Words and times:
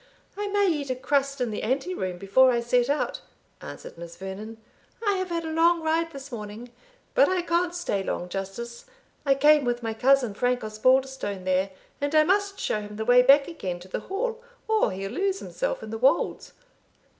"I 0.35 0.47
may 0.47 0.65
eat 0.67 0.89
a 0.89 0.95
crust 0.95 1.39
in 1.41 1.51
the 1.51 1.61
ante 1.61 1.93
room 1.93 2.17
before 2.17 2.49
I 2.49 2.59
set 2.59 2.89
out," 2.89 3.21
answered 3.61 3.99
Miss 3.99 4.15
Vernon 4.17 4.57
"I 5.05 5.17
have 5.17 5.29
had 5.29 5.45
a 5.45 5.51
long 5.53 5.83
ride 5.83 6.09
this 6.11 6.31
morning; 6.31 6.71
but 7.13 7.29
I 7.29 7.43
can't 7.43 7.75
stay 7.75 8.01
long, 8.01 8.27
Justice 8.27 8.85
I 9.27 9.35
came 9.35 9.63
with 9.63 9.83
my 9.83 9.93
cousin, 9.93 10.33
Frank 10.33 10.61
Osbaldistone, 10.63 11.43
there, 11.43 11.69
and 12.01 12.15
I 12.15 12.23
must 12.23 12.59
show 12.59 12.81
him 12.81 12.95
the 12.95 13.05
way 13.05 13.21
back 13.21 13.47
again 13.47 13.79
to 13.81 13.87
the 13.87 13.99
Hall, 13.99 14.41
or 14.67 14.91
he'll 14.91 15.11
lose 15.11 15.37
himself 15.37 15.83
in 15.83 15.91
the 15.91 15.99
wolds." 15.99 16.53